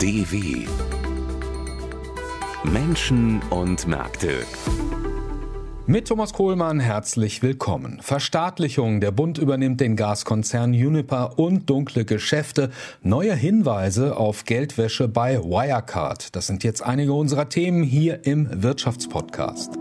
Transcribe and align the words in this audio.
DW 0.00 0.66
Menschen 2.64 3.40
und 3.48 3.86
Märkte. 3.86 4.44
Mit 5.86 6.08
Thomas 6.08 6.34
Kohlmann 6.34 6.80
herzlich 6.80 7.42
willkommen. 7.42 8.00
Verstaatlichung. 8.02 9.00
Der 9.00 9.10
Bund 9.10 9.38
übernimmt 9.38 9.80
den 9.80 9.96
Gaskonzern 9.96 10.72
Uniper 10.72 11.38
und 11.38 11.70
dunkle 11.70 12.04
Geschäfte. 12.04 12.70
Neue 13.02 13.34
Hinweise 13.34 14.18
auf 14.18 14.44
Geldwäsche 14.44 15.08
bei 15.08 15.42
Wirecard. 15.42 16.36
Das 16.36 16.46
sind 16.46 16.62
jetzt 16.62 16.82
einige 16.82 17.14
unserer 17.14 17.48
Themen 17.48 17.82
hier 17.82 18.26
im 18.26 18.62
Wirtschaftspodcast. 18.62 19.78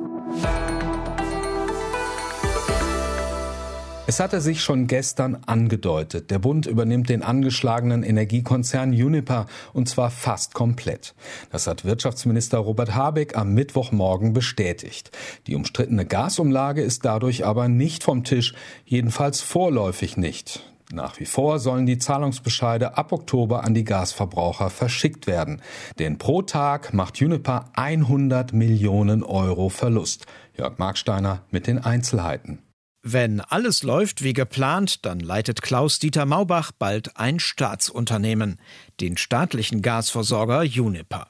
Es 4.07 4.19
hatte 4.19 4.39
sich 4.39 4.61
schon 4.61 4.85
gestern 4.85 5.35
angedeutet. 5.47 6.29
Der 6.29 6.37
Bund 6.37 6.67
übernimmt 6.67 7.09
den 7.09 7.23
angeschlagenen 7.23 8.03
Energiekonzern 8.03 8.91
Uniper 8.91 9.47
und 9.73 9.89
zwar 9.89 10.11
fast 10.11 10.53
komplett. 10.53 11.15
Das 11.51 11.65
hat 11.65 11.85
Wirtschaftsminister 11.85 12.59
Robert 12.59 12.93
Habeck 12.93 13.35
am 13.35 13.55
Mittwochmorgen 13.55 14.33
bestätigt. 14.33 15.09
Die 15.47 15.55
umstrittene 15.55 16.05
Gasumlage 16.05 16.83
ist 16.83 17.03
dadurch 17.03 17.47
aber 17.47 17.67
nicht 17.67 18.03
vom 18.03 18.23
Tisch, 18.23 18.53
jedenfalls 18.85 19.41
vorläufig 19.41 20.17
nicht. 20.17 20.61
Nach 20.93 21.19
wie 21.19 21.25
vor 21.25 21.57
sollen 21.57 21.87
die 21.87 21.97
Zahlungsbescheide 21.97 22.99
ab 22.99 23.11
Oktober 23.11 23.63
an 23.63 23.73
die 23.73 23.85
Gasverbraucher 23.85 24.69
verschickt 24.69 25.25
werden. 25.25 25.63
Denn 25.97 26.19
pro 26.19 26.43
Tag 26.43 26.93
macht 26.93 27.19
Uniper 27.19 27.71
100 27.73 28.53
Millionen 28.53 29.23
Euro 29.23 29.69
Verlust. 29.69 30.27
Jörg 30.55 30.77
Marksteiner 30.77 31.41
mit 31.49 31.65
den 31.65 31.79
Einzelheiten. 31.79 32.59
Wenn 33.07 33.39
alles 33.39 33.83
läuft 33.83 34.23
wie 34.23 34.33
geplant, 34.33 35.05
dann 35.05 35.19
leitet 35.19 35.61
Klaus-Dieter 35.61 36.25
Maubach 36.25 36.71
bald 36.71 37.17
ein 37.17 37.39
Staatsunternehmen, 37.39 38.59
den 38.99 39.15
staatlichen 39.15 39.83
Gasversorger 39.83 40.61
Uniper. 40.61 41.27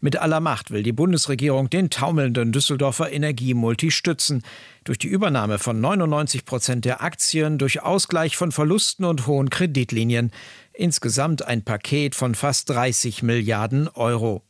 Mit 0.00 0.18
aller 0.18 0.38
Macht 0.38 0.70
will 0.70 0.84
die 0.84 0.92
Bundesregierung 0.92 1.68
den 1.68 1.90
taumelnden 1.90 2.52
Düsseldorfer 2.52 3.10
Energiemulti 3.10 3.90
stützen. 3.90 4.44
Durch 4.84 4.98
die 4.98 5.08
Übernahme 5.08 5.58
von 5.58 5.80
99 5.80 6.44
Prozent 6.44 6.84
der 6.84 7.02
Aktien, 7.02 7.58
durch 7.58 7.82
Ausgleich 7.82 8.36
von 8.36 8.52
Verlusten 8.52 9.04
und 9.04 9.26
hohen 9.26 9.50
Kreditlinien. 9.50 10.30
Insgesamt 10.74 11.44
ein 11.44 11.64
Paket 11.64 12.14
von 12.14 12.36
fast 12.36 12.70
30 12.70 13.24
Milliarden 13.24 13.88
Euro. 13.88 14.44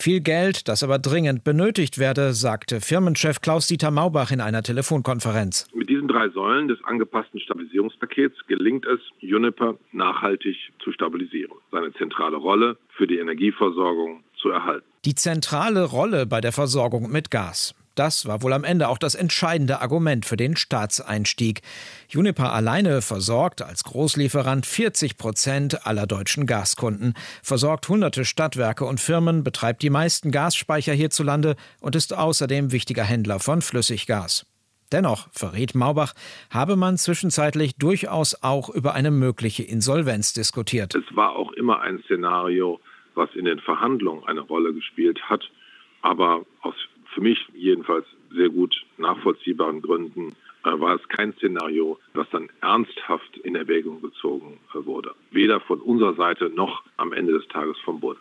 Viel 0.00 0.20
Geld, 0.20 0.68
das 0.68 0.84
aber 0.84 1.00
dringend 1.00 1.42
benötigt 1.42 1.98
werde, 1.98 2.32
sagte 2.32 2.80
Firmenchef 2.80 3.40
Klaus-Dieter 3.40 3.90
Maubach 3.90 4.30
in 4.30 4.40
einer 4.40 4.62
Telefonkonferenz. 4.62 5.66
Mit 5.74 5.90
diesen 5.90 6.06
drei 6.06 6.28
Säulen 6.28 6.68
des 6.68 6.78
angepassten 6.84 7.40
Stabilisierungspakets 7.40 8.36
gelingt 8.46 8.86
es, 8.86 9.00
Juniper 9.18 9.74
nachhaltig 9.90 10.56
zu 10.78 10.92
stabilisieren, 10.92 11.52
seine 11.72 11.92
zentrale 11.94 12.36
Rolle 12.36 12.76
für 12.96 13.08
die 13.08 13.18
Energieversorgung 13.18 14.22
zu 14.40 14.50
erhalten. 14.50 14.86
Die 15.04 15.16
zentrale 15.16 15.82
Rolle 15.82 16.26
bei 16.26 16.40
der 16.40 16.52
Versorgung 16.52 17.10
mit 17.10 17.32
Gas. 17.32 17.74
Das 17.98 18.26
war 18.26 18.42
wohl 18.42 18.52
am 18.52 18.62
Ende 18.62 18.88
auch 18.88 18.98
das 18.98 19.16
entscheidende 19.16 19.80
Argument 19.80 20.24
für 20.24 20.36
den 20.36 20.54
Staatseinstieg. 20.54 21.62
Juniper 22.08 22.52
alleine 22.52 23.02
versorgt 23.02 23.60
als 23.60 23.82
Großlieferant 23.82 24.66
40 24.66 25.18
Prozent 25.18 25.84
aller 25.84 26.06
deutschen 26.06 26.46
Gaskunden, 26.46 27.14
versorgt 27.42 27.88
hunderte 27.88 28.24
Stadtwerke 28.24 28.84
und 28.84 29.00
Firmen, 29.00 29.42
betreibt 29.42 29.82
die 29.82 29.90
meisten 29.90 30.30
Gasspeicher 30.30 30.92
hierzulande 30.92 31.56
und 31.80 31.96
ist 31.96 32.14
außerdem 32.14 32.70
wichtiger 32.70 33.02
Händler 33.02 33.40
von 33.40 33.62
Flüssiggas. 33.62 34.46
Dennoch, 34.92 35.26
verrät 35.32 35.74
Maubach, 35.74 36.14
habe 36.50 36.76
man 36.76 36.98
zwischenzeitlich 36.98 37.74
durchaus 37.78 38.44
auch 38.44 38.68
über 38.68 38.94
eine 38.94 39.10
mögliche 39.10 39.64
Insolvenz 39.64 40.32
diskutiert. 40.32 40.94
Es 40.94 41.16
war 41.16 41.34
auch 41.34 41.50
immer 41.50 41.80
ein 41.80 41.98
Szenario, 42.04 42.78
was 43.16 43.28
in 43.34 43.44
den 43.44 43.58
Verhandlungen 43.58 44.22
eine 44.24 44.42
Rolle 44.42 44.72
gespielt 44.72 45.20
hat. 45.28 45.42
Aber 46.00 46.46
aus 46.62 46.74
für 47.14 47.20
mich 47.20 47.38
jedenfalls 47.54 48.06
sehr 48.34 48.48
gut 48.48 48.74
nachvollziehbaren 48.96 49.82
Gründen 49.82 50.34
äh, 50.64 50.80
war 50.80 50.96
es 50.96 51.08
kein 51.08 51.32
Szenario, 51.34 51.98
das 52.14 52.26
dann 52.30 52.48
ernsthaft 52.60 53.36
in 53.38 53.54
Erwägung 53.54 54.02
gezogen 54.02 54.58
äh, 54.74 54.84
wurde. 54.84 55.14
Weder 55.30 55.60
von 55.60 55.80
unserer 55.80 56.14
Seite 56.14 56.50
noch 56.50 56.82
am 56.96 57.12
Ende 57.12 57.32
des 57.32 57.46
Tages 57.48 57.76
vom 57.84 58.00
Bund. 58.00 58.18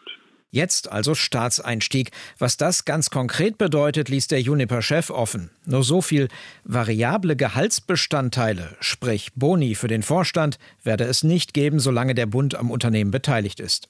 Jetzt 0.50 0.92
also 0.92 1.14
Staatseinstieg. 1.14 2.12
Was 2.40 2.56
das 2.56 2.86
ganz 2.86 3.10
konkret 3.10 3.58
bedeutet, 3.58 4.08
ließ 4.08 4.28
der 4.28 4.40
Juniper-Chef 4.40 5.10
offen. 5.10 5.52
Nur 5.66 5.84
so 5.84 6.02
viel 6.02 6.30
variable 6.64 7.36
Gehaltsbestandteile, 7.36 8.78
sprich 8.80 9.34
Boni 9.36 9.76
für 9.76 9.90
den 9.90 10.04
Vorstand, 10.04 10.58
werde 10.84 11.04
es 11.04 11.24
nicht 11.24 11.54
geben, 11.54 11.80
solange 11.80 12.16
der 12.16 12.28
Bund 12.28 12.56
am 12.56 12.72
Unternehmen 12.72 13.12
beteiligt 13.12 13.60
ist. 13.60 13.90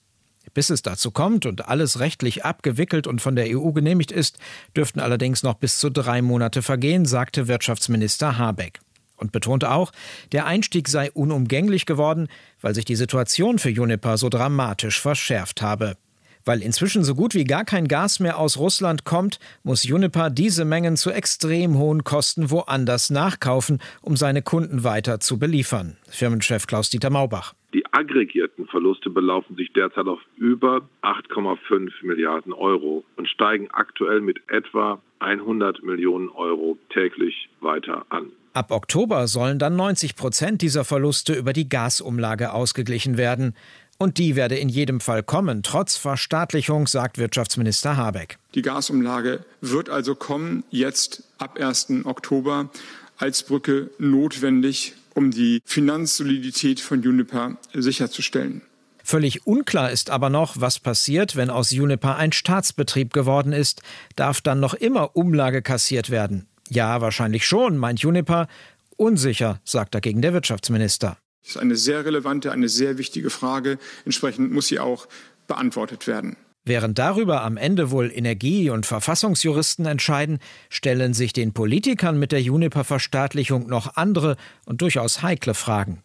Bis 0.53 0.69
es 0.69 0.81
dazu 0.81 1.11
kommt 1.11 1.45
und 1.45 1.67
alles 1.67 1.99
rechtlich 1.99 2.45
abgewickelt 2.45 3.07
und 3.07 3.21
von 3.21 3.35
der 3.35 3.47
EU 3.57 3.71
genehmigt 3.71 4.11
ist, 4.11 4.37
dürften 4.75 4.99
allerdings 4.99 5.43
noch 5.43 5.55
bis 5.55 5.79
zu 5.79 5.89
drei 5.89 6.21
Monate 6.21 6.61
vergehen, 6.61 7.05
sagte 7.05 7.47
Wirtschaftsminister 7.47 8.37
Habeck. 8.37 8.79
Und 9.17 9.31
betonte 9.31 9.71
auch, 9.71 9.91
der 10.31 10.45
Einstieg 10.45 10.87
sei 10.87 11.11
unumgänglich 11.11 11.85
geworden, 11.85 12.27
weil 12.61 12.75
sich 12.75 12.85
die 12.85 12.95
Situation 12.95 13.57
für 13.57 13.69
Juniper 13.69 14.17
so 14.17 14.29
dramatisch 14.29 15.01
verschärft 15.01 15.61
habe. 15.61 15.97
Weil 16.45 16.61
inzwischen 16.61 17.03
so 17.03 17.13
gut 17.13 17.33
wie 17.33 17.43
gar 17.43 17.65
kein 17.65 17.89
Gas 17.89 18.21
mehr 18.21 18.37
aus 18.37 18.57
Russland 18.57 19.03
kommt, 19.03 19.39
muss 19.63 19.83
Juniper 19.83 20.29
diese 20.29 20.63
Mengen 20.63 20.95
zu 20.95 21.11
extrem 21.11 21.77
hohen 21.77 22.05
Kosten 22.05 22.49
woanders 22.51 23.09
nachkaufen, 23.09 23.81
um 24.01 24.15
seine 24.15 24.41
Kunden 24.41 24.85
weiter 24.85 25.19
zu 25.19 25.39
beliefern. 25.39 25.97
Firmenchef 26.07 26.65
Klaus-Dieter 26.65 27.09
Maubach. 27.09 27.56
Die 27.97 28.03
aggregierten 28.03 28.67
Verluste 28.67 29.09
belaufen 29.09 29.55
sich 29.55 29.73
derzeit 29.73 30.05
auf 30.05 30.19
über 30.37 30.87
8,5 31.01 31.89
Milliarden 32.03 32.53
Euro 32.53 33.03
und 33.15 33.27
steigen 33.27 33.71
aktuell 33.71 34.21
mit 34.21 34.37
etwa 34.49 35.01
100 35.17 35.81
Millionen 35.81 36.29
Euro 36.29 36.77
täglich 36.93 37.49
weiter 37.59 38.05
an. 38.09 38.27
Ab 38.53 38.69
Oktober 38.69 39.27
sollen 39.27 39.57
dann 39.57 39.75
90 39.75 40.15
Prozent 40.15 40.61
dieser 40.61 40.83
Verluste 40.83 41.33
über 41.33 41.53
die 41.53 41.69
Gasumlage 41.69 42.53
ausgeglichen 42.53 43.17
werden. 43.17 43.55
Und 43.97 44.19
die 44.19 44.35
werde 44.35 44.57
in 44.57 44.69
jedem 44.69 44.99
Fall 44.99 45.23
kommen, 45.23 45.63
trotz 45.63 45.97
Verstaatlichung, 45.97 46.85
sagt 46.85 47.17
Wirtschaftsminister 47.17 47.97
Habeck. 47.97 48.37
Die 48.53 48.61
Gasumlage 48.61 49.43
wird 49.61 49.89
also 49.89 50.13
kommen, 50.13 50.63
jetzt 50.69 51.23
ab 51.39 51.59
1. 51.59 52.05
Oktober 52.05 52.69
als 53.17 53.41
Brücke 53.41 53.89
notwendig 53.97 54.93
um 55.17 55.31
die 55.31 55.61
Finanzsolidität 55.66 56.79
von 56.79 57.01
Juniper 57.01 57.57
sicherzustellen. 57.73 58.61
Völlig 59.03 59.47
unklar 59.47 59.89
ist 59.89 60.11
aber 60.11 60.29
noch, 60.29 60.61
was 60.61 60.79
passiert, 60.79 61.35
wenn 61.35 61.50
aus 61.50 61.72
Juniper 61.72 62.17
ein 62.17 62.31
Staatsbetrieb 62.31 63.13
geworden 63.13 63.51
ist. 63.51 63.81
Darf 64.16 64.41
dann 64.41 64.59
noch 64.59 64.75
immer 64.75 65.16
Umlage 65.16 65.63
kassiert 65.63 66.11
werden? 66.11 66.45
Ja, 66.69 67.01
wahrscheinlich 67.01 67.47
schon, 67.47 67.77
meint 67.77 68.00
Juniper. 68.01 68.47
Unsicher, 68.95 69.59
sagt 69.63 69.95
dagegen 69.95 70.22
der 70.22 70.33
Wirtschaftsminister. 70.33 71.17
Das 71.41 71.51
ist 71.51 71.57
eine 71.57 71.77
sehr 71.77 72.06
relevante, 72.06 72.51
eine 72.51 72.69
sehr 72.69 72.97
wichtige 73.00 73.31
Frage. 73.31 73.79
Entsprechend 74.06 74.51
muss 74.51 74.67
sie 74.67 74.79
auch 74.79 75.07
beantwortet 75.47 76.06
werden. 76.06 76.35
Während 76.67 77.00
darüber 77.00 77.44
am 77.44 77.55
Ende 77.55 77.91
wohl 77.91 78.11
Energie- 78.13 78.69
und 78.69 78.85
Verfassungsjuristen 78.85 79.85
entscheiden, 79.85 80.39
stellen 80.69 81.13
sich 81.13 81.31
den 81.31 81.53
Politikern 81.53 82.19
mit 82.19 82.33
der 82.33 82.41
Juniper-Verstaatlichung 82.41 83.67
noch 83.67 83.95
andere 83.95 84.35
und 84.66 84.81
durchaus 84.81 85.22
heikle 85.22 85.53
Fragen. 85.53 86.03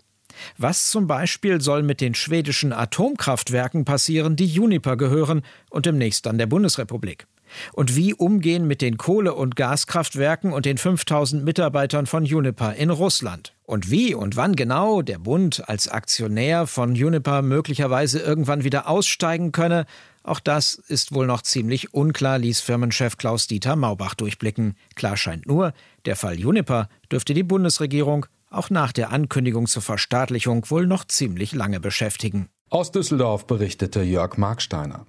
Was 0.56 0.88
zum 0.88 1.08
Beispiel 1.08 1.60
soll 1.60 1.82
mit 1.82 2.00
den 2.00 2.14
schwedischen 2.14 2.72
Atomkraftwerken 2.72 3.84
passieren, 3.84 4.36
die 4.36 4.46
Juniper 4.46 4.96
gehören 4.96 5.42
und 5.68 5.84
demnächst 5.84 6.26
dann 6.26 6.38
der 6.38 6.46
Bundesrepublik? 6.46 7.26
Und 7.72 7.96
wie 7.96 8.14
umgehen 8.14 8.66
mit 8.66 8.82
den 8.82 8.96
Kohle- 8.96 9.34
und 9.34 9.56
Gaskraftwerken 9.56 10.52
und 10.52 10.64
den 10.64 10.78
5000 10.78 11.44
Mitarbeitern 11.44 12.06
von 12.06 12.24
Juniper 12.24 12.74
in 12.74 12.90
Russland? 12.90 13.52
Und 13.64 13.90
wie 13.90 14.14
und 14.14 14.36
wann 14.36 14.54
genau 14.56 15.02
der 15.02 15.18
Bund 15.18 15.68
als 15.68 15.88
Aktionär 15.88 16.66
von 16.66 16.94
Juniper 16.94 17.42
möglicherweise 17.42 18.20
irgendwann 18.20 18.64
wieder 18.64 18.88
aussteigen 18.88 19.52
könne, 19.52 19.86
auch 20.22 20.40
das 20.40 20.74
ist 20.74 21.12
wohl 21.14 21.26
noch 21.26 21.42
ziemlich 21.42 21.94
unklar, 21.94 22.38
ließ 22.38 22.60
Firmenchef 22.60 23.16
Klaus-Dieter 23.16 23.76
Maubach 23.76 24.14
durchblicken. 24.14 24.76
Klar 24.94 25.16
scheint 25.16 25.46
nur, 25.46 25.72
der 26.04 26.16
Fall 26.16 26.38
Juniper 26.38 26.88
dürfte 27.10 27.34
die 27.34 27.42
Bundesregierung 27.42 28.26
auch 28.50 28.70
nach 28.70 28.92
der 28.92 29.10
Ankündigung 29.10 29.66
zur 29.66 29.82
Verstaatlichung 29.82 30.68
wohl 30.70 30.86
noch 30.86 31.04
ziemlich 31.06 31.52
lange 31.52 31.80
beschäftigen. 31.80 32.48
Aus 32.72 32.90
Düsseldorf 32.90 33.46
berichtete 33.46 34.02
Jörg 34.02 34.38
Marksteiner. 34.38 35.04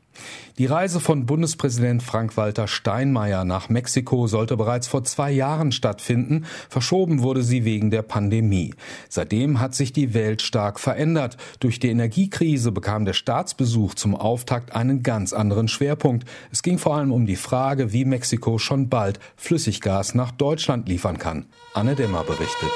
Die 0.57 0.65
Reise 0.65 0.99
von 0.99 1.25
Bundespräsident 1.25 2.03
Frank-Walter 2.03 2.67
Steinmeier 2.67 3.45
nach 3.45 3.69
Mexiko 3.69 4.27
sollte 4.27 4.57
bereits 4.57 4.85
vor 4.85 5.05
zwei 5.05 5.31
Jahren 5.31 5.71
stattfinden. 5.71 6.43
Verschoben 6.67 7.21
wurde 7.21 7.41
sie 7.41 7.63
wegen 7.63 7.89
der 7.89 8.01
Pandemie. 8.01 8.73
Seitdem 9.07 9.61
hat 9.61 9.75
sich 9.75 9.93
die 9.93 10.13
Welt 10.13 10.41
stark 10.41 10.77
verändert. 10.77 11.37
Durch 11.61 11.79
die 11.79 11.87
Energiekrise 11.87 12.73
bekam 12.73 13.05
der 13.05 13.13
Staatsbesuch 13.13 13.93
zum 13.93 14.13
Auftakt 14.13 14.75
einen 14.75 15.01
ganz 15.01 15.31
anderen 15.31 15.69
Schwerpunkt. 15.69 16.27
Es 16.51 16.63
ging 16.63 16.77
vor 16.77 16.97
allem 16.97 17.13
um 17.13 17.25
die 17.25 17.37
Frage, 17.37 17.93
wie 17.93 18.03
Mexiko 18.03 18.57
schon 18.57 18.89
bald 18.89 19.21
Flüssiggas 19.37 20.15
nach 20.15 20.31
Deutschland 20.31 20.89
liefern 20.89 21.17
kann. 21.17 21.45
Anne 21.73 21.95
Demmer 21.95 22.25
berichtet. 22.25 22.71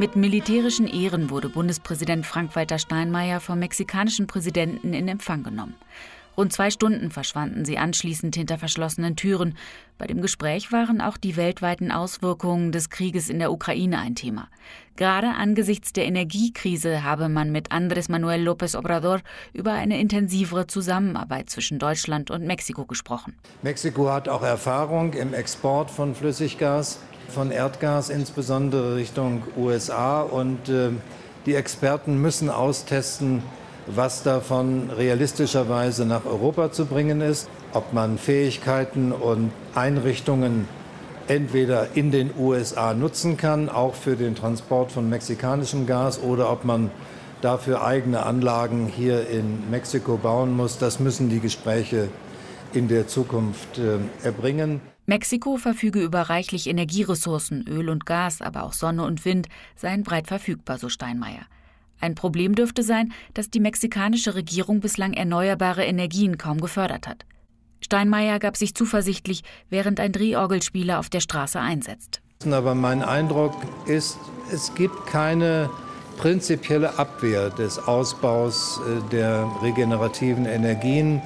Mit 0.00 0.16
militärischen 0.16 0.86
Ehren 0.86 1.28
wurde 1.28 1.50
Bundespräsident 1.50 2.24
Frank-Walter 2.24 2.78
Steinmeier 2.78 3.38
vom 3.38 3.58
mexikanischen 3.58 4.26
Präsidenten 4.26 4.94
in 4.94 5.08
Empfang 5.08 5.42
genommen. 5.42 5.74
Rund 6.38 6.54
zwei 6.54 6.70
Stunden 6.70 7.10
verschwanden 7.10 7.66
sie 7.66 7.76
anschließend 7.76 8.34
hinter 8.34 8.56
verschlossenen 8.56 9.14
Türen. 9.14 9.58
Bei 9.98 10.06
dem 10.06 10.22
Gespräch 10.22 10.72
waren 10.72 11.02
auch 11.02 11.18
die 11.18 11.36
weltweiten 11.36 11.92
Auswirkungen 11.92 12.72
des 12.72 12.88
Krieges 12.88 13.28
in 13.28 13.40
der 13.40 13.52
Ukraine 13.52 13.98
ein 13.98 14.14
Thema. 14.14 14.48
Gerade 14.96 15.28
angesichts 15.28 15.92
der 15.92 16.06
Energiekrise 16.06 17.04
habe 17.04 17.28
man 17.28 17.52
mit 17.52 17.70
Andrés 17.70 18.10
Manuel 18.10 18.48
López 18.48 18.78
Obrador 18.78 19.20
über 19.52 19.72
eine 19.72 20.00
intensivere 20.00 20.66
Zusammenarbeit 20.66 21.50
zwischen 21.50 21.78
Deutschland 21.78 22.30
und 22.30 22.46
Mexiko 22.46 22.86
gesprochen. 22.86 23.36
Mexiko 23.60 24.10
hat 24.10 24.30
auch 24.30 24.42
Erfahrung 24.42 25.12
im 25.12 25.34
Export 25.34 25.90
von 25.90 26.14
Flüssiggas, 26.14 27.00
von 27.30 27.50
Erdgas 27.50 28.10
insbesondere 28.10 28.96
Richtung 28.96 29.42
USA 29.56 30.20
und 30.20 30.68
äh, 30.68 30.90
die 31.46 31.54
Experten 31.54 32.20
müssen 32.20 32.50
austesten, 32.50 33.42
was 33.86 34.22
davon 34.22 34.90
realistischerweise 34.90 36.04
nach 36.04 36.26
Europa 36.26 36.70
zu 36.70 36.86
bringen 36.86 37.20
ist, 37.20 37.48
ob 37.72 37.92
man 37.92 38.18
Fähigkeiten 38.18 39.12
und 39.12 39.50
Einrichtungen 39.74 40.68
entweder 41.28 41.88
in 41.94 42.10
den 42.10 42.30
USA 42.38 42.92
nutzen 42.92 43.36
kann, 43.36 43.68
auch 43.68 43.94
für 43.94 44.16
den 44.16 44.34
Transport 44.34 44.92
von 44.92 45.08
mexikanischem 45.08 45.86
Gas, 45.86 46.20
oder 46.20 46.50
ob 46.50 46.64
man 46.64 46.90
dafür 47.40 47.84
eigene 47.84 48.24
Anlagen 48.24 48.86
hier 48.86 49.28
in 49.28 49.70
Mexiko 49.70 50.16
bauen 50.16 50.54
muss. 50.54 50.78
Das 50.78 51.00
müssen 51.00 51.30
die 51.30 51.40
Gespräche 51.40 52.08
in 52.72 52.88
der 52.88 53.06
Zukunft 53.06 53.78
äh, 53.78 53.98
erbringen. 54.26 54.80
Mexiko 55.10 55.56
verfüge 55.56 56.00
über 56.00 56.22
reichlich 56.22 56.68
Energieressourcen, 56.68 57.66
Öl 57.66 57.88
und 57.88 58.06
Gas, 58.06 58.40
aber 58.40 58.62
auch 58.62 58.72
Sonne 58.72 59.02
und 59.02 59.24
Wind 59.24 59.48
seien 59.74 60.04
breit 60.04 60.28
verfügbar, 60.28 60.78
so 60.78 60.88
Steinmeier. 60.88 61.46
Ein 61.98 62.14
Problem 62.14 62.54
dürfte 62.54 62.84
sein, 62.84 63.12
dass 63.34 63.50
die 63.50 63.58
mexikanische 63.58 64.36
Regierung 64.36 64.78
bislang 64.78 65.12
erneuerbare 65.12 65.84
Energien 65.84 66.38
kaum 66.38 66.60
gefördert 66.60 67.08
hat. 67.08 67.26
Steinmeier 67.80 68.38
gab 68.38 68.56
sich 68.56 68.76
zuversichtlich, 68.76 69.42
während 69.68 69.98
ein 69.98 70.12
Drehorgelspieler 70.12 71.00
auf 71.00 71.08
der 71.08 71.18
Straße 71.18 71.58
einsetzt. 71.58 72.20
Aber 72.48 72.76
mein 72.76 73.02
Eindruck 73.02 73.56
ist, 73.86 74.16
es 74.52 74.72
gibt 74.76 75.08
keine 75.08 75.70
prinzipielle 76.18 76.98
Abwehr 77.00 77.50
des 77.50 77.80
Ausbaus 77.80 78.80
äh, 78.86 79.10
der 79.10 79.50
regenerativen 79.60 80.46
Energien. 80.46 81.20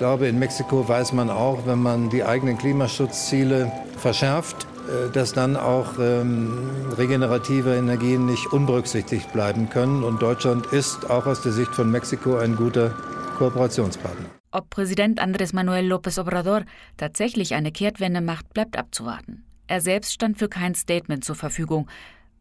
Ich 0.00 0.02
glaube, 0.02 0.28
in 0.28 0.38
Mexiko 0.38 0.88
weiß 0.88 1.12
man 1.12 1.28
auch, 1.28 1.66
wenn 1.66 1.82
man 1.82 2.08
die 2.08 2.24
eigenen 2.24 2.56
Klimaschutzziele 2.56 3.70
verschärft, 3.98 4.66
äh, 4.88 5.12
dass 5.12 5.34
dann 5.34 5.58
auch 5.58 5.98
ähm, 6.00 6.58
regenerative 6.96 7.76
Energien 7.76 8.24
nicht 8.24 8.50
unberücksichtigt 8.50 9.30
bleiben 9.34 9.68
können. 9.68 10.02
Und 10.02 10.22
Deutschland 10.22 10.64
ist 10.72 11.10
auch 11.10 11.26
aus 11.26 11.42
der 11.42 11.52
Sicht 11.52 11.74
von 11.74 11.90
Mexiko 11.90 12.38
ein 12.38 12.56
guter 12.56 12.94
Kooperationspartner. 13.36 14.24
Ob 14.52 14.70
Präsident 14.70 15.22
Andrés 15.22 15.54
Manuel 15.54 15.92
López 15.92 16.18
Obrador 16.18 16.62
tatsächlich 16.96 17.52
eine 17.52 17.70
Kehrtwende 17.70 18.22
macht, 18.22 18.54
bleibt 18.54 18.78
abzuwarten. 18.78 19.44
Er 19.66 19.82
selbst 19.82 20.14
stand 20.14 20.38
für 20.38 20.48
kein 20.48 20.74
Statement 20.74 21.26
zur 21.26 21.36
Verfügung. 21.36 21.88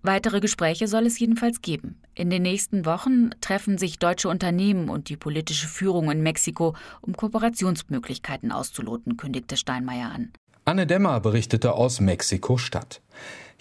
Weitere 0.01 0.39
Gespräche 0.39 0.87
soll 0.87 1.05
es 1.05 1.19
jedenfalls 1.19 1.61
geben. 1.61 1.99
In 2.15 2.29
den 2.29 2.43
nächsten 2.43 2.85
Wochen 2.85 3.31
treffen 3.41 3.77
sich 3.77 3.99
deutsche 3.99 4.29
Unternehmen 4.29 4.89
und 4.89 5.09
die 5.09 5.17
politische 5.17 5.67
Führung 5.67 6.09
in 6.09 6.23
Mexiko, 6.23 6.75
um 7.01 7.15
Kooperationsmöglichkeiten 7.17 8.53
auszuloten, 8.53 9.17
kündigte 9.17 9.57
Steinmeier 9.57 10.09
an. 10.09 10.31
Anne 10.65 10.85
Demmer 10.85 11.19
berichtete 11.19 11.73
aus 11.73 11.99
Mexiko-Stadt. 11.99 13.01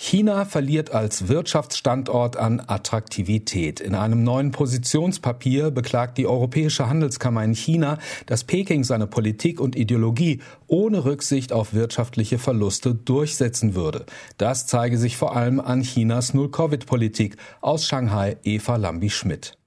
China 0.00 0.44
verliert 0.44 0.92
als 0.92 1.26
Wirtschaftsstandort 1.26 2.36
an 2.36 2.62
Attraktivität. 2.64 3.80
In 3.80 3.96
einem 3.96 4.22
neuen 4.22 4.52
Positionspapier 4.52 5.72
beklagt 5.72 6.18
die 6.18 6.28
Europäische 6.28 6.88
Handelskammer 6.88 7.42
in 7.42 7.52
China, 7.52 7.98
dass 8.26 8.44
Peking 8.44 8.84
seine 8.84 9.08
Politik 9.08 9.60
und 9.60 9.74
Ideologie 9.74 10.40
ohne 10.68 11.04
Rücksicht 11.04 11.52
auf 11.52 11.74
wirtschaftliche 11.74 12.38
Verluste 12.38 12.94
durchsetzen 12.94 13.74
würde. 13.74 14.06
Das 14.36 14.68
zeige 14.68 14.98
sich 14.98 15.16
vor 15.16 15.34
allem 15.34 15.58
an 15.58 15.82
Chinas 15.82 16.32
Null-Covid-Politik. 16.32 17.36
Aus 17.60 17.84
Shanghai 17.84 18.36
Eva 18.44 18.76
Lambi-Schmidt. 18.76 19.57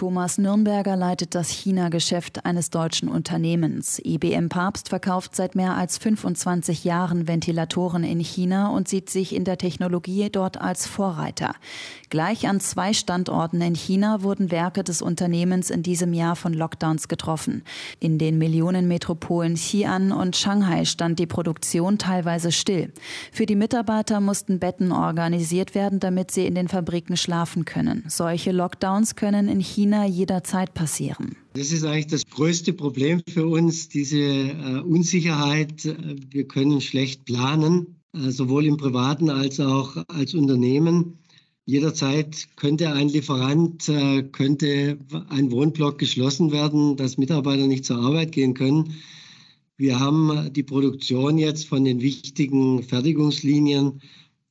Thomas 0.00 0.38
Nürnberger 0.38 0.96
leitet 0.96 1.34
das 1.34 1.50
China-Geschäft 1.50 2.46
eines 2.46 2.70
deutschen 2.70 3.10
Unternehmens. 3.10 4.00
IBM 4.02 4.48
Papst 4.48 4.88
verkauft 4.88 5.36
seit 5.36 5.54
mehr 5.54 5.76
als 5.76 5.98
25 5.98 6.84
Jahren 6.84 7.28
Ventilatoren 7.28 8.02
in 8.02 8.18
China 8.18 8.70
und 8.70 8.88
sieht 8.88 9.10
sich 9.10 9.34
in 9.34 9.44
der 9.44 9.58
Technologie 9.58 10.30
dort 10.30 10.58
als 10.58 10.86
Vorreiter. 10.86 11.54
Gleich 12.08 12.48
an 12.48 12.60
zwei 12.60 12.94
Standorten 12.94 13.60
in 13.60 13.74
China 13.74 14.22
wurden 14.22 14.50
Werke 14.50 14.84
des 14.84 15.02
Unternehmens 15.02 15.68
in 15.68 15.82
diesem 15.82 16.14
Jahr 16.14 16.34
von 16.34 16.54
Lockdowns 16.54 17.06
getroffen. 17.08 17.62
In 17.98 18.16
den 18.16 18.38
Millionenmetropolen 18.38 19.56
Xi'an 19.56 20.12
und 20.12 20.34
Shanghai 20.34 20.86
stand 20.86 21.18
die 21.18 21.26
Produktion 21.26 21.98
teilweise 21.98 22.52
still. 22.52 22.90
Für 23.32 23.44
die 23.44 23.54
Mitarbeiter 23.54 24.20
mussten 24.20 24.60
Betten 24.60 24.92
organisiert 24.92 25.74
werden, 25.74 26.00
damit 26.00 26.30
sie 26.30 26.46
in 26.46 26.54
den 26.54 26.68
Fabriken 26.68 27.18
schlafen 27.18 27.66
können. 27.66 28.04
Solche 28.08 28.50
Lockdowns 28.50 29.14
können 29.14 29.48
in 29.48 29.60
China 29.60 29.89
China 29.90 30.06
jederzeit 30.06 30.72
passieren. 30.72 31.36
Das 31.54 31.72
ist 31.72 31.84
eigentlich 31.84 32.06
das 32.06 32.24
größte 32.26 32.72
Problem 32.72 33.20
für 33.28 33.46
uns, 33.48 33.88
diese 33.88 34.20
äh, 34.20 34.80
Unsicherheit. 34.80 35.84
Wir 36.30 36.46
können 36.46 36.80
schlecht 36.80 37.24
planen, 37.24 37.96
äh, 38.14 38.30
sowohl 38.30 38.66
im 38.66 38.76
privaten 38.76 39.30
als 39.30 39.58
auch 39.58 39.96
als 40.06 40.34
Unternehmen. 40.34 41.18
Jederzeit 41.66 42.46
könnte 42.54 42.92
ein 42.92 43.08
Lieferant, 43.08 43.88
äh, 43.88 44.22
könnte 44.22 44.98
ein 45.28 45.50
Wohnblock 45.50 45.98
geschlossen 45.98 46.52
werden, 46.52 46.96
dass 46.96 47.18
Mitarbeiter 47.18 47.66
nicht 47.66 47.84
zur 47.84 47.98
Arbeit 47.98 48.30
gehen 48.30 48.54
können. 48.54 48.94
Wir 49.76 49.98
haben 49.98 50.52
die 50.52 50.62
Produktion 50.62 51.36
jetzt 51.36 51.66
von 51.66 51.84
den 51.84 52.00
wichtigen 52.00 52.84
Fertigungslinien 52.84 54.00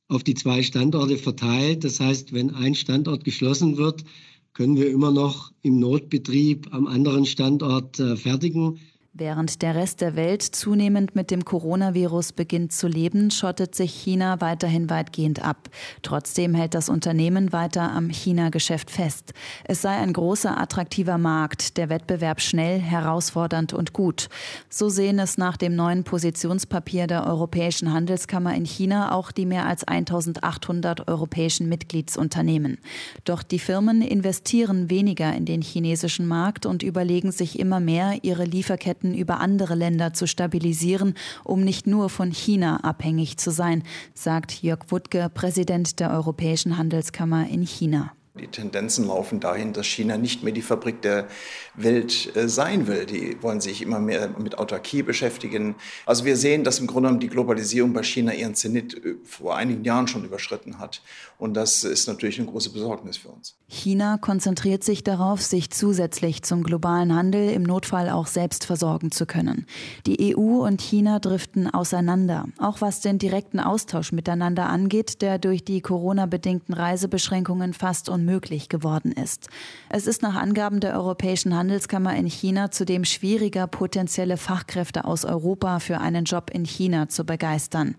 auf 0.08 0.22
die 0.22 0.34
zwei 0.34 0.62
Standorte 0.62 1.16
verteilt. 1.16 1.84
Das 1.84 2.00
heißt, 2.00 2.34
wenn 2.34 2.50
ein 2.50 2.74
Standort 2.74 3.24
geschlossen 3.24 3.78
wird, 3.78 4.04
können 4.52 4.76
wir 4.76 4.90
immer 4.90 5.10
noch 5.10 5.52
im 5.62 5.78
Notbetrieb 5.78 6.72
am 6.72 6.86
anderen 6.86 7.26
Standort 7.26 7.98
äh, 8.00 8.16
fertigen. 8.16 8.80
Während 9.12 9.62
der 9.62 9.74
Rest 9.74 10.02
der 10.02 10.14
Welt 10.14 10.40
zunehmend 10.40 11.16
mit 11.16 11.32
dem 11.32 11.44
Coronavirus 11.44 12.32
beginnt 12.32 12.72
zu 12.72 12.86
leben, 12.86 13.32
schottet 13.32 13.74
sich 13.74 13.92
China 13.92 14.40
weiterhin 14.40 14.88
weitgehend 14.88 15.44
ab. 15.44 15.68
Trotzdem 16.02 16.54
hält 16.54 16.74
das 16.74 16.88
Unternehmen 16.88 17.52
weiter 17.52 17.90
am 17.90 18.08
China-Geschäft 18.08 18.88
fest. 18.88 19.34
Es 19.64 19.82
sei 19.82 19.96
ein 19.96 20.12
großer, 20.12 20.56
attraktiver 20.56 21.18
Markt, 21.18 21.76
der 21.76 21.88
Wettbewerb 21.88 22.40
schnell, 22.40 22.78
herausfordernd 22.78 23.72
und 23.72 23.92
gut. 23.92 24.28
So 24.68 24.88
sehen 24.88 25.18
es 25.18 25.36
nach 25.36 25.56
dem 25.56 25.74
neuen 25.74 26.04
Positionspapier 26.04 27.08
der 27.08 27.26
Europäischen 27.26 27.92
Handelskammer 27.92 28.54
in 28.54 28.64
China 28.64 29.12
auch 29.12 29.32
die 29.32 29.44
mehr 29.44 29.66
als 29.66 29.82
1800 29.82 31.08
europäischen 31.08 31.68
Mitgliedsunternehmen. 31.68 32.78
Doch 33.24 33.42
die 33.42 33.58
Firmen 33.58 34.02
investieren 34.02 34.88
weniger 34.88 35.34
in 35.34 35.46
den 35.46 35.62
chinesischen 35.62 36.28
Markt 36.28 36.64
und 36.64 36.84
überlegen 36.84 37.32
sich 37.32 37.58
immer 37.58 37.80
mehr, 37.80 38.20
ihre 38.22 38.44
Lieferketten 38.44 38.99
Lieferketten 39.00 39.14
über 39.14 39.40
andere 39.40 39.74
Länder 39.74 40.12
zu 40.12 40.26
stabilisieren, 40.26 41.14
um 41.44 41.62
nicht 41.62 41.86
nur 41.86 42.08
von 42.08 42.30
China 42.30 42.80
abhängig 42.82 43.36
zu 43.38 43.50
sein, 43.50 43.82
sagt 44.14 44.62
Jörg 44.62 44.80
Wuttke, 44.88 45.30
Präsident 45.32 46.00
der 46.00 46.10
Europäischen 46.10 46.76
Handelskammer 46.76 47.48
in 47.48 47.62
China. 47.62 48.12
Die 48.38 48.46
Tendenzen 48.46 49.08
laufen 49.08 49.40
dahin, 49.40 49.72
dass 49.72 49.86
China 49.86 50.16
nicht 50.16 50.44
mehr 50.44 50.52
die 50.52 50.62
Fabrik 50.62 51.02
der 51.02 51.26
Welt 51.74 52.34
äh, 52.36 52.48
sein 52.48 52.86
will. 52.86 53.04
Die 53.04 53.36
wollen 53.42 53.60
sich 53.60 53.82
immer 53.82 53.98
mehr 53.98 54.28
mit 54.38 54.56
Autarkie 54.56 55.02
beschäftigen. 55.02 55.74
Also 56.06 56.24
wir 56.24 56.36
sehen, 56.36 56.62
dass 56.62 56.78
im 56.78 56.86
Grunde 56.86 57.08
genommen 57.08 57.20
die 57.20 57.28
Globalisierung 57.28 57.92
bei 57.92 58.04
China 58.04 58.32
ihren 58.32 58.54
Zenit 58.54 58.94
äh, 59.04 59.16
vor 59.24 59.56
einigen 59.56 59.82
Jahren 59.82 60.06
schon 60.06 60.24
überschritten 60.24 60.78
hat. 60.78 61.02
Und 61.38 61.54
das 61.54 61.82
ist 61.82 62.06
natürlich 62.06 62.38
eine 62.38 62.48
große 62.48 62.70
Besorgnis 62.70 63.16
für 63.16 63.30
uns. 63.30 63.56
China 63.66 64.18
konzentriert 64.18 64.84
sich 64.84 65.02
darauf, 65.02 65.42
sich 65.42 65.70
zusätzlich 65.70 66.42
zum 66.42 66.62
globalen 66.62 67.14
Handel 67.14 67.50
im 67.50 67.62
Notfall 67.62 68.10
auch 68.10 68.26
selbst 68.26 68.64
versorgen 68.64 69.10
zu 69.10 69.26
können. 69.26 69.66
Die 70.06 70.36
EU 70.36 70.66
und 70.66 70.80
China 70.80 71.18
driften 71.18 71.68
auseinander, 71.72 72.46
auch 72.58 72.80
was 72.80 73.00
den 73.00 73.18
direkten 73.18 73.58
Austausch 73.58 74.12
miteinander 74.12 74.68
angeht, 74.68 75.22
der 75.22 75.38
durch 75.38 75.64
die 75.64 75.80
Corona-bedingten 75.80 76.74
Reisebeschränkungen 76.74 77.72
fast 77.72 78.08
unmöglich 78.20 78.68
geworden 78.68 79.12
ist. 79.12 79.48
Es 79.88 80.06
ist 80.06 80.22
nach 80.22 80.34
Angaben 80.34 80.80
der 80.80 80.94
Europäischen 80.94 81.56
Handelskammer 81.56 82.14
in 82.16 82.26
China 82.26 82.70
zudem 82.70 83.04
schwieriger, 83.04 83.66
potenzielle 83.66 84.36
Fachkräfte 84.36 85.04
aus 85.04 85.24
Europa 85.24 85.80
für 85.80 85.98
einen 85.98 86.24
Job 86.24 86.50
in 86.52 86.64
China 86.64 87.08
zu 87.08 87.24
begeistern. 87.24 87.96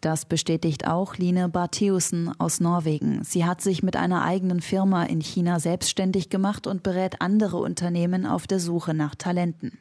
Das 0.00 0.24
bestätigt 0.24 0.88
auch 0.88 1.16
Line 1.16 1.48
Bartheusen 1.48 2.32
aus 2.40 2.58
Norwegen. 2.60 3.22
Sie 3.22 3.44
hat 3.44 3.60
sich 3.60 3.82
mit 3.82 3.94
einer 3.94 4.24
eigenen 4.24 4.60
Firma 4.60 5.04
in 5.04 5.20
China 5.20 5.60
selbstständig 5.60 6.28
gemacht 6.28 6.66
und 6.66 6.82
berät 6.82 7.20
andere 7.20 7.58
Unternehmen 7.58 8.26
auf 8.26 8.46
der 8.48 8.58
Suche 8.58 8.94
nach 8.94 9.14
Talenten. 9.14 9.78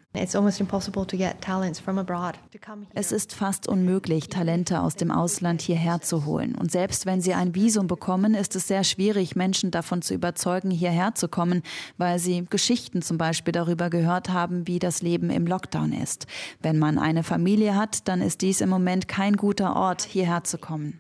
Es 2.94 3.14
ist 3.14 3.32
fast 3.32 3.70
unmöglich, 3.70 4.28
Talente 4.28 4.82
aus 4.82 4.98
dem 4.98 5.10
Ausland 5.10 5.62
hierher 5.62 6.02
zu 6.02 6.26
holen. 6.26 6.56
Und 6.56 6.70
selbst 6.70 7.06
wenn 7.06 7.22
sie 7.22 7.34
ein 7.34 7.56
Visum 7.56 7.88
bekommen, 7.88 8.34
ist 8.34 8.58
es 8.58 8.68
sehr 8.68 8.84
schwierig, 8.84 9.38
Menschen 9.38 9.72
davon 9.72 10.02
zu 10.02 10.14
überzeugen, 10.14 10.70
hierher 10.70 11.16
zu 11.16 11.30
kommen, 11.30 11.64
weil 11.98 12.20
sie 12.20 12.46
Geschichten 12.50 13.02
zum 13.02 13.18
Beispiel 13.18 13.54
darüber 13.54 13.90
gehört 13.90 14.28
haben, 14.28 14.68
wie 14.68 14.80
das 14.80 15.02
Leben 15.02 15.30
im 15.30 15.48
Lockdown 15.48 15.94
ist. 15.94 16.28
Wenn 16.62 16.78
man 16.78 17.00
eine 17.00 17.24
Familie 17.24 17.78
hat, 17.78 18.10
dann 18.10 18.22
ist 18.22 18.42
dies 18.42 18.60
im 18.60 18.70
Moment 18.70 19.08
kein 19.08 19.38
guter 19.38 19.78
Ort, 19.78 20.02
hierher 20.02 20.44
zu 20.44 20.58
kommen. 20.58 21.00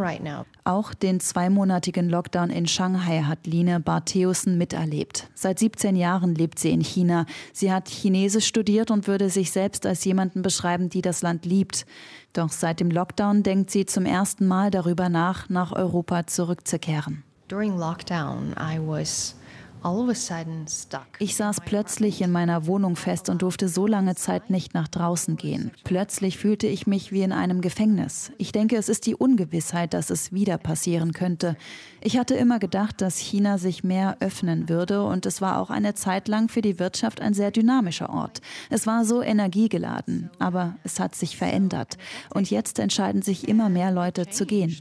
Right 0.00 0.22
now. 0.22 0.46
Auch 0.64 0.94
den 0.94 1.20
zweimonatigen 1.20 2.08
Lockdown 2.08 2.50
in 2.50 2.66
Shanghai 2.66 3.22
hat 3.22 3.46
Line 3.46 3.80
Bartheusen 3.80 4.56
miterlebt. 4.56 5.28
Seit 5.34 5.58
17 5.58 5.94
Jahren 5.94 6.34
lebt 6.34 6.58
sie 6.58 6.70
in 6.70 6.80
China. 6.80 7.26
Sie 7.52 7.72
hat 7.72 7.88
Chinesisch 7.88 8.46
studiert 8.46 8.90
und 8.90 9.06
würde 9.06 9.28
sich 9.28 9.50
selbst 9.50 9.84
als 9.84 10.04
jemanden 10.04 10.42
beschreiben, 10.42 10.88
die 10.88 11.02
das 11.02 11.22
Land 11.22 11.44
liebt. 11.44 11.86
Doch 12.32 12.50
seit 12.50 12.80
dem 12.80 12.90
Lockdown 12.90 13.42
denkt 13.42 13.70
sie 13.70 13.86
zum 13.86 14.06
ersten 14.06 14.46
Mal 14.46 14.70
darüber 14.70 15.08
nach, 15.08 15.48
nach 15.48 15.72
Europa 15.72 16.26
zurückzukehren. 16.26 17.24
During 17.48 17.76
lockdown, 17.76 18.54
I 18.58 18.78
was 18.78 19.36
ich 21.18 21.36
saß 21.36 21.60
plötzlich 21.60 22.22
in 22.22 22.32
meiner 22.32 22.66
Wohnung 22.66 22.96
fest 22.96 23.28
und 23.28 23.42
durfte 23.42 23.68
so 23.68 23.86
lange 23.86 24.14
Zeit 24.14 24.48
nicht 24.48 24.72
nach 24.72 24.88
draußen 24.88 25.36
gehen. 25.36 25.72
Plötzlich 25.84 26.38
fühlte 26.38 26.66
ich 26.66 26.86
mich 26.86 27.12
wie 27.12 27.20
in 27.20 27.32
einem 27.32 27.60
Gefängnis. 27.60 28.32
Ich 28.38 28.52
denke, 28.52 28.76
es 28.76 28.88
ist 28.88 29.04
die 29.04 29.14
Ungewissheit, 29.14 29.92
dass 29.92 30.08
es 30.08 30.32
wieder 30.32 30.56
passieren 30.56 31.12
könnte. 31.12 31.56
Ich 32.00 32.16
hatte 32.16 32.34
immer 32.34 32.58
gedacht, 32.58 33.02
dass 33.02 33.18
China 33.18 33.58
sich 33.58 33.84
mehr 33.84 34.16
öffnen 34.20 34.70
würde 34.70 35.04
und 35.04 35.26
es 35.26 35.42
war 35.42 35.58
auch 35.58 35.68
eine 35.68 35.94
Zeit 35.94 36.28
lang 36.28 36.48
für 36.48 36.62
die 36.62 36.78
Wirtschaft 36.78 37.20
ein 37.20 37.34
sehr 37.34 37.50
dynamischer 37.50 38.08
Ort. 38.08 38.40
Es 38.70 38.86
war 38.86 39.04
so 39.04 39.20
energiegeladen, 39.22 40.30
aber 40.38 40.76
es 40.84 40.98
hat 40.98 41.14
sich 41.14 41.36
verändert 41.36 41.98
und 42.32 42.50
jetzt 42.50 42.78
entscheiden 42.78 43.20
sich 43.20 43.48
immer 43.48 43.68
mehr 43.68 43.90
Leute 43.90 44.28
zu 44.28 44.46
gehen. 44.46 44.74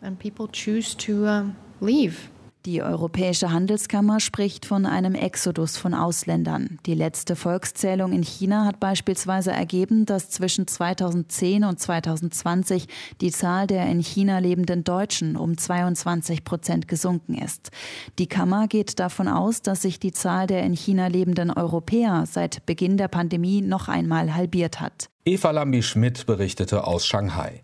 And 0.00 0.18
people 0.18 0.48
choose 0.48 0.96
to 0.96 1.24
uh, 1.24 1.44
leave. 1.80 2.16
Die 2.64 2.80
Europäische 2.80 3.50
Handelskammer 3.50 4.20
spricht 4.20 4.66
von 4.66 4.86
einem 4.86 5.16
Exodus 5.16 5.76
von 5.76 5.94
Ausländern. 5.94 6.78
Die 6.86 6.94
letzte 6.94 7.34
Volkszählung 7.34 8.12
in 8.12 8.22
China 8.22 8.66
hat 8.66 8.78
beispielsweise 8.78 9.50
ergeben, 9.50 10.06
dass 10.06 10.30
zwischen 10.30 10.68
2010 10.68 11.64
und 11.64 11.80
2020 11.80 12.86
die 13.20 13.32
Zahl 13.32 13.66
der 13.66 13.86
in 13.86 13.98
China 13.98 14.38
lebenden 14.38 14.84
Deutschen 14.84 15.36
um 15.36 15.58
22 15.58 16.44
Prozent 16.44 16.86
gesunken 16.86 17.34
ist. 17.34 17.72
Die 18.20 18.28
Kammer 18.28 18.68
geht 18.68 19.00
davon 19.00 19.26
aus, 19.26 19.62
dass 19.62 19.82
sich 19.82 19.98
die 19.98 20.12
Zahl 20.12 20.46
der 20.46 20.62
in 20.62 20.74
China 20.74 21.08
lebenden 21.08 21.50
Europäer 21.50 22.26
seit 22.30 22.64
Beginn 22.64 22.96
der 22.96 23.08
Pandemie 23.08 23.60
noch 23.60 23.88
einmal 23.88 24.36
halbiert 24.36 24.80
hat. 24.80 25.08
Eva 25.24 25.50
Lambi-Schmidt 25.50 26.26
berichtete 26.26 26.84
aus 26.84 27.06
Shanghai. 27.06 27.62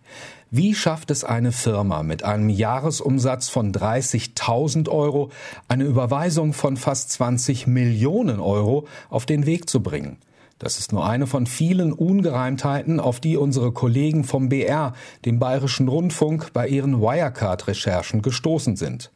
Wie 0.51 0.73
schafft 0.73 1.11
es 1.11 1.23
eine 1.23 1.51
Firma 1.51 2.01
mit 2.01 2.23
einem 2.23 2.49
Jahresumsatz 2.49 3.49
von 3.49 3.71
30.000 3.71 4.89
Euro, 4.89 5.29
eine 5.67 5.83
Überweisung 5.83 6.53
von 6.53 6.75
fast 6.75 7.11
20 7.11 7.67
Millionen 7.67 8.39
Euro 8.39 8.87
auf 9.11 9.27
den 9.27 9.45
Weg 9.45 9.69
zu 9.69 9.83
bringen? 9.83 10.17
Das 10.59 10.77
ist 10.77 10.91
nur 10.91 11.05
eine 11.05 11.25
von 11.25 11.47
vielen 11.47 11.93
Ungereimtheiten, 11.93 12.99
auf 12.99 13.21
die 13.21 13.37
unsere 13.37 13.71
Kollegen 13.71 14.25
vom 14.25 14.49
BR, 14.49 14.93
dem 15.23 15.39
Bayerischen 15.39 15.87
Rundfunk, 15.87 16.51
bei 16.51 16.67
ihren 16.67 17.01
Wirecard-Recherchen 17.01 18.21
gestoßen 18.21 18.75
sind. 18.75 19.11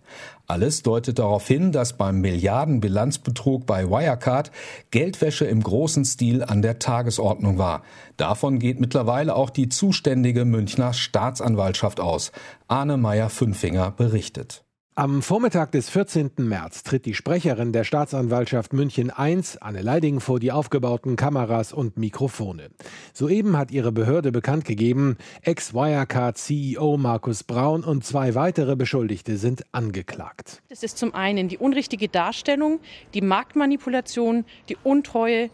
Alles 0.48 0.84
deutet 0.84 1.20
darauf 1.20 1.46
hin, 1.46 1.74
dass 1.74 1.94
beim 1.94 2.22
Milliardenbilanzbetrug 2.22 3.66
bei 3.66 3.90
Wirecard 3.90 4.52
Geldwäsche 4.92 5.46
im 5.46 5.62
großen 5.62 6.06
Stil 6.06 6.44
an 6.44 6.62
der 6.62 6.80
Tagesordnung 6.80 7.58
war. 7.58 7.84
Davon 8.16 8.58
geht 8.60 8.80
mittlerweile 8.80 9.36
auch 9.36 9.50
die 9.50 9.68
zuständige 9.68 10.46
Münchner 10.46 10.94
Staatsanwaltschaft 10.94 12.00
aus. 12.00 12.32
Arne 12.70 12.96
Meyer-Fünfinger 12.96 13.92
berichtet. 13.92 14.64
Am 14.96 15.24
Vormittag 15.24 15.72
des 15.72 15.90
14. 15.90 16.34
März 16.38 16.84
tritt 16.84 17.08
die 17.08 17.16
Sprecherin 17.16 17.74
der 17.74 17.84
Staatsanwaltschaft 17.84 18.74
München 18.74 19.12
I, 19.18 19.42
Anne 19.60 19.82
Leiding, 19.82 20.20
vor 20.20 20.40
die 20.40 20.52
aufgebauten 20.52 21.16
Kameras 21.16 21.74
und 21.74 21.98
Mikrofone. 21.98 22.70
Soeben 23.12 23.58
hat 23.58 23.72
ihre 23.72 23.92
Behörde 23.92 24.32
bekannt 24.32 24.66
gegeben, 24.66 25.18
Ex-Wirecard-CEO 25.42 26.98
Markus 26.98 27.44
Braun 27.44 27.84
und 27.84 28.06
zwei 28.06 28.36
weitere 28.36 28.76
Beschuldigte 28.76 29.38
sind 29.38 29.64
angeklagt. 29.72 30.62
Das 30.70 30.84
ist 30.84 31.00
zum 31.00 31.16
einen 31.16 31.48
die 31.48 31.58
unrichtige 31.58 32.08
Darstellung, 32.08 32.80
die 33.16 33.22
Marktmanipulation, 33.22 34.46
die 34.70 34.78
Untreue 34.84 35.50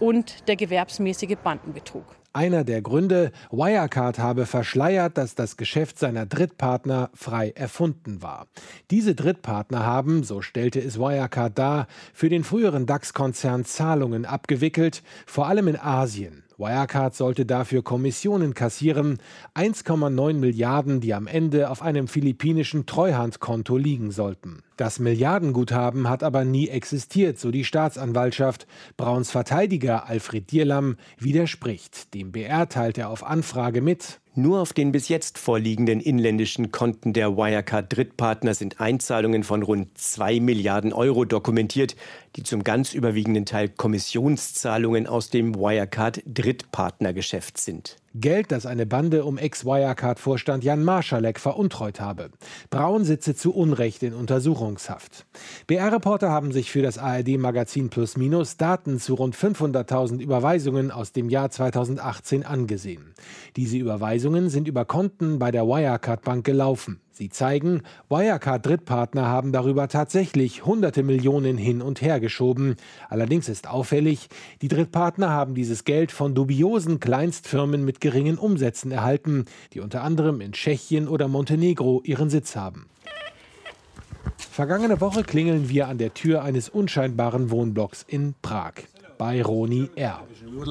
und 0.00 0.46
der 0.48 0.56
gewerbsmäßige 0.56 1.36
Bandenbetrug. 1.42 2.04
Einer 2.34 2.64
der 2.64 2.80
Gründe, 2.80 3.30
Wirecard 3.50 4.18
habe 4.18 4.46
verschleiert, 4.46 5.18
dass 5.18 5.34
das 5.34 5.58
Geschäft 5.58 5.98
seiner 5.98 6.24
Drittpartner 6.24 7.10
frei 7.12 7.50
erfunden 7.50 8.22
war. 8.22 8.46
Diese 8.90 9.14
Drittpartner 9.14 9.84
haben, 9.84 10.24
so 10.24 10.40
stellte 10.40 10.80
es 10.80 10.98
Wirecard 10.98 11.58
dar, 11.58 11.88
für 12.14 12.30
den 12.30 12.42
früheren 12.42 12.86
DAX-Konzern 12.86 13.66
Zahlungen 13.66 14.24
abgewickelt, 14.24 15.02
vor 15.26 15.46
allem 15.46 15.68
in 15.68 15.78
Asien. 15.78 16.42
Wirecard 16.56 17.14
sollte 17.14 17.44
dafür 17.44 17.82
Kommissionen 17.82 18.54
kassieren, 18.54 19.18
1,9 19.54 20.32
Milliarden, 20.34 21.00
die 21.00 21.12
am 21.12 21.26
Ende 21.26 21.68
auf 21.68 21.82
einem 21.82 22.08
philippinischen 22.08 22.86
Treuhandkonto 22.86 23.76
liegen 23.76 24.10
sollten. 24.10 24.62
Das 24.76 24.98
Milliardenguthaben 24.98 26.08
hat 26.08 26.22
aber 26.22 26.44
nie 26.44 26.68
existiert, 26.68 27.38
so 27.38 27.50
die 27.50 27.64
Staatsanwaltschaft. 27.64 28.66
Brauns 28.96 29.30
Verteidiger 29.30 30.08
Alfred 30.08 30.50
Dierlam 30.50 30.96
widerspricht. 31.18 32.14
Dem 32.14 32.32
BR 32.32 32.68
teilt 32.68 32.98
er 32.98 33.10
auf 33.10 33.24
Anfrage 33.24 33.82
mit, 33.82 34.20
nur 34.34 34.60
auf 34.60 34.72
den 34.72 34.92
bis 34.92 35.08
jetzt 35.08 35.36
vorliegenden 35.36 36.00
inländischen 36.00 36.72
Konten 36.72 37.12
der 37.12 37.36
Wirecard-Drittpartner 37.36 38.54
sind 38.54 38.80
Einzahlungen 38.80 39.44
von 39.44 39.62
rund 39.62 39.98
2 39.98 40.40
Milliarden 40.40 40.94
Euro 40.94 41.26
dokumentiert, 41.26 41.96
die 42.36 42.42
zum 42.42 42.64
ganz 42.64 42.94
überwiegenden 42.94 43.44
Teil 43.44 43.68
Kommissionszahlungen 43.68 45.06
aus 45.06 45.28
dem 45.28 45.54
Wirecard-Drittpartnergeschäft 45.54 47.58
sind. 47.58 47.98
Geld, 48.14 48.52
das 48.52 48.66
eine 48.66 48.86
Bande 48.86 49.24
um 49.24 49.38
Ex-Wirecard-Vorstand 49.38 50.64
Jan 50.64 50.84
Marschalek 50.84 51.38
veruntreut 51.38 52.00
habe. 52.00 52.30
Braun 52.70 53.04
sitze 53.04 53.34
zu 53.34 53.54
Unrecht 53.54 54.02
in 54.02 54.14
Untersuchungshaft. 54.14 55.26
BR-Reporter 55.66 56.30
haben 56.30 56.52
sich 56.52 56.70
für 56.70 56.82
das 56.82 56.98
ARD-Magazin 56.98 57.90
Plus 57.90 58.16
Minus 58.16 58.56
Daten 58.56 58.98
zu 58.98 59.14
rund 59.14 59.36
500.000 59.36 60.20
Überweisungen 60.20 60.90
aus 60.90 61.12
dem 61.12 61.28
Jahr 61.28 61.50
2018 61.50 62.44
angesehen. 62.44 63.14
Diese 63.56 63.76
Überweisungen 63.76 64.48
sind 64.48 64.68
über 64.68 64.84
Konten 64.84 65.38
bei 65.38 65.50
der 65.50 65.66
Wirecard-Bank 65.66 66.44
gelaufen. 66.44 67.01
Sie 67.14 67.28
zeigen, 67.28 67.82
Wirecard-Drittpartner 68.08 69.26
haben 69.26 69.52
darüber 69.52 69.88
tatsächlich 69.88 70.64
hunderte 70.64 71.02
Millionen 71.02 71.58
hin 71.58 71.82
und 71.82 72.00
her 72.00 72.20
geschoben. 72.20 72.76
Allerdings 73.10 73.50
ist 73.50 73.68
auffällig, 73.68 74.30
die 74.62 74.68
Drittpartner 74.68 75.28
haben 75.28 75.54
dieses 75.54 75.84
Geld 75.84 76.10
von 76.10 76.34
dubiosen 76.34 77.00
Kleinstfirmen 77.00 77.84
mit 77.84 78.00
geringen 78.00 78.38
Umsätzen 78.38 78.90
erhalten, 78.92 79.44
die 79.74 79.80
unter 79.80 80.02
anderem 80.02 80.40
in 80.40 80.52
Tschechien 80.52 81.06
oder 81.06 81.28
Montenegro 81.28 82.00
ihren 82.02 82.30
Sitz 82.30 82.56
haben. 82.56 82.86
Vergangene 84.38 85.02
Woche 85.02 85.22
klingeln 85.22 85.68
wir 85.68 85.88
an 85.88 85.98
der 85.98 86.14
Tür 86.14 86.42
eines 86.42 86.70
unscheinbaren 86.70 87.50
Wohnblocks 87.50 88.06
in 88.08 88.34
Prag 88.40 88.72
bei 89.22 89.40
Roni 89.40 89.88
R. 89.94 90.20
Uh, 90.52 90.64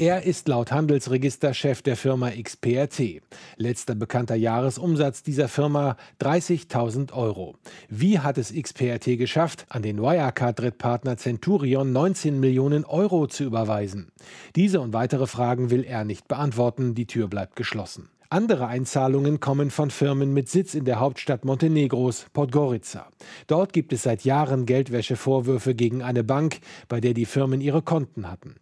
er 0.00 0.24
ist 0.24 0.48
laut 0.48 0.72
Handelsregister 0.72 1.54
Chef 1.54 1.82
der 1.82 1.96
Firma 1.96 2.30
XPRT. 2.30 3.22
Letzter 3.58 3.94
bekannter 3.94 4.34
Jahresumsatz 4.34 5.22
dieser 5.22 5.46
Firma 5.46 5.96
30.000 6.20 7.12
Euro. 7.12 7.54
Wie 7.88 8.18
hat 8.18 8.38
es 8.38 8.52
XPRT 8.52 9.16
geschafft, 9.16 9.66
an 9.68 9.82
den 9.82 10.00
Wirecard-Drittpartner 10.00 11.16
Centurion 11.16 11.92
19 11.92 12.40
Millionen 12.40 12.84
Euro 12.84 13.28
zu 13.28 13.44
überweisen? 13.44 14.10
Diese 14.56 14.80
und 14.80 14.94
weitere 14.94 15.28
Fragen 15.28 15.70
will 15.70 15.84
er 15.84 16.04
nicht 16.04 16.26
beantworten. 16.26 16.96
Die 16.96 17.06
Tür 17.06 17.28
bleibt 17.28 17.54
geschlossen. 17.54 18.08
Andere 18.34 18.66
Einzahlungen 18.66 19.38
kommen 19.38 19.70
von 19.70 19.90
Firmen 19.90 20.34
mit 20.34 20.48
Sitz 20.48 20.74
in 20.74 20.84
der 20.84 20.98
Hauptstadt 20.98 21.44
Montenegros, 21.44 22.26
Podgorica. 22.32 23.06
Dort 23.46 23.72
gibt 23.72 23.92
es 23.92 24.02
seit 24.02 24.24
Jahren 24.24 24.66
Geldwäschevorwürfe 24.66 25.76
gegen 25.76 26.02
eine 26.02 26.24
Bank, 26.24 26.58
bei 26.88 27.00
der 27.00 27.14
die 27.14 27.26
Firmen 27.26 27.60
ihre 27.60 27.80
Konten 27.80 28.28
hatten. 28.28 28.56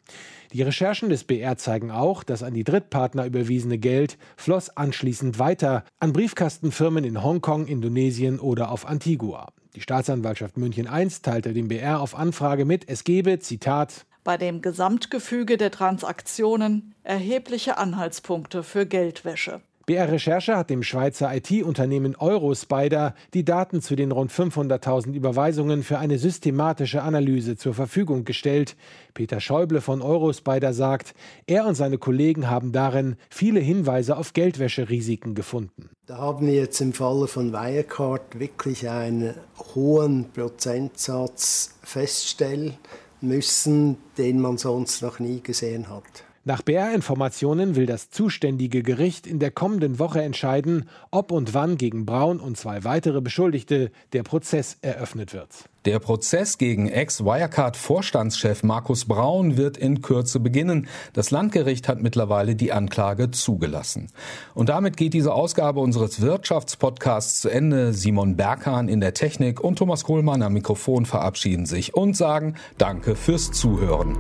Die 0.52 0.60
Recherchen 0.60 1.08
des 1.08 1.24
BR 1.24 1.56
zeigen 1.56 1.90
auch, 1.90 2.22
dass 2.22 2.42
an 2.42 2.52
die 2.52 2.64
Drittpartner 2.64 3.24
überwiesene 3.24 3.78
Geld 3.78 4.18
floss 4.36 4.68
anschließend 4.68 5.38
weiter 5.38 5.84
an 6.00 6.12
Briefkastenfirmen 6.12 7.04
in 7.04 7.24
Hongkong, 7.24 7.66
Indonesien 7.66 8.40
oder 8.40 8.70
auf 8.72 8.86
Antigua. 8.86 9.54
Die 9.74 9.80
Staatsanwaltschaft 9.80 10.58
München 10.58 10.86
I 10.86 11.08
teilte 11.22 11.54
dem 11.54 11.68
BR 11.68 12.02
auf 12.02 12.14
Anfrage 12.14 12.66
mit, 12.66 12.90
es 12.90 13.04
gebe, 13.04 13.38
Zitat, 13.38 14.04
bei 14.24 14.36
dem 14.36 14.62
Gesamtgefüge 14.62 15.56
der 15.56 15.70
Transaktionen 15.70 16.94
erhebliche 17.02 17.78
Anhaltspunkte 17.78 18.62
für 18.62 18.86
Geldwäsche. 18.86 19.60
BR 19.84 20.12
Recherche 20.12 20.56
hat 20.56 20.70
dem 20.70 20.84
Schweizer 20.84 21.34
IT-Unternehmen 21.34 22.14
Eurospider 22.14 23.16
die 23.34 23.44
Daten 23.44 23.82
zu 23.82 23.96
den 23.96 24.12
rund 24.12 24.30
500.000 24.30 25.12
Überweisungen 25.12 25.82
für 25.82 25.98
eine 25.98 26.18
systematische 26.18 27.02
Analyse 27.02 27.56
zur 27.56 27.74
Verfügung 27.74 28.24
gestellt. 28.24 28.76
Peter 29.12 29.40
Schäuble 29.40 29.80
von 29.80 30.00
Eurospider 30.00 30.72
sagt, 30.72 31.14
er 31.48 31.66
und 31.66 31.74
seine 31.74 31.98
Kollegen 31.98 32.48
haben 32.48 32.70
darin 32.70 33.16
viele 33.28 33.58
Hinweise 33.58 34.16
auf 34.16 34.34
Geldwäscherisiken 34.34 35.34
gefunden. 35.34 35.90
Da 36.06 36.18
haben 36.18 36.46
wir 36.46 36.54
jetzt 36.54 36.80
im 36.80 36.92
Falle 36.92 37.26
von 37.26 37.52
Wirecard 37.52 38.38
wirklich 38.38 38.88
einen 38.88 39.34
hohen 39.74 40.30
Prozentsatz 40.32 41.74
feststellen 41.82 42.74
müssen, 43.22 43.96
den 44.18 44.40
man 44.40 44.58
sonst 44.58 45.02
noch 45.02 45.18
nie 45.18 45.40
gesehen 45.40 45.88
hat. 45.88 46.24
Nach 46.44 46.60
BR-Informationen 46.60 47.76
will 47.76 47.86
das 47.86 48.10
zuständige 48.10 48.82
Gericht 48.82 49.28
in 49.28 49.38
der 49.38 49.52
kommenden 49.52 50.00
Woche 50.00 50.22
entscheiden, 50.22 50.88
ob 51.12 51.30
und 51.30 51.54
wann 51.54 51.76
gegen 51.76 52.04
Braun 52.04 52.40
und 52.40 52.56
zwei 52.56 52.82
weitere 52.82 53.20
Beschuldigte 53.20 53.92
der 54.12 54.24
Prozess 54.24 54.76
eröffnet 54.82 55.34
wird. 55.34 55.68
Der 55.84 56.00
Prozess 56.00 56.58
gegen 56.58 56.88
Ex-Wirecard-Vorstandschef 56.88 58.64
Markus 58.64 59.04
Braun 59.04 59.56
wird 59.56 59.76
in 59.76 60.02
Kürze 60.02 60.40
beginnen. 60.40 60.88
Das 61.12 61.30
Landgericht 61.30 61.86
hat 61.86 62.02
mittlerweile 62.02 62.56
die 62.56 62.72
Anklage 62.72 63.30
zugelassen. 63.30 64.08
Und 64.54 64.68
damit 64.68 64.96
geht 64.96 65.14
diese 65.14 65.34
Ausgabe 65.34 65.78
unseres 65.78 66.20
Wirtschaftspodcasts 66.20 67.40
zu 67.40 67.50
Ende. 67.50 67.92
Simon 67.92 68.36
Berghahn 68.36 68.88
in 68.88 69.00
der 69.00 69.14
Technik 69.14 69.60
und 69.60 69.76
Thomas 69.76 70.02
Kohlmann 70.02 70.42
am 70.42 70.54
Mikrofon 70.54 71.06
verabschieden 71.06 71.66
sich 71.66 71.94
und 71.94 72.16
sagen 72.16 72.56
Danke 72.78 73.14
fürs 73.14 73.52
Zuhören. 73.52 74.16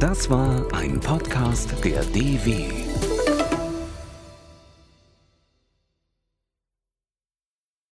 Das 0.00 0.30
war 0.30 0.66
ein 0.72 0.98
Podcast 0.98 1.74
der 1.84 2.02
DW. 2.06 2.89